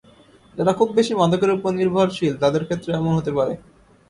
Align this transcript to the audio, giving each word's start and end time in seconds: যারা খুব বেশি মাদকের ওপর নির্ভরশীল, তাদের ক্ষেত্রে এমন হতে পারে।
যারা 0.55 0.71
খুব 0.73 0.89
বেশি 0.97 1.13
মাদকের 1.15 1.51
ওপর 1.51 1.71
নির্ভরশীল, 1.73 2.33
তাদের 2.43 2.63
ক্ষেত্রে 2.67 2.91
এমন 2.93 3.11
হতে 3.17 3.31
পারে। 3.37 3.53